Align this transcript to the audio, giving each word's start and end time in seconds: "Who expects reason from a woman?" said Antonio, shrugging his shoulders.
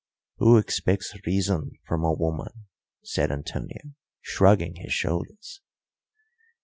"Who 0.37 0.57
expects 0.57 1.13
reason 1.27 1.73
from 1.85 2.03
a 2.03 2.11
woman?" 2.11 2.65
said 3.03 3.31
Antonio, 3.31 3.93
shrugging 4.23 4.77
his 4.77 4.93
shoulders. 4.93 5.61